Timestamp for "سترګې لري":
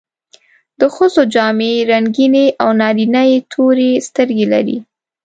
4.07-4.77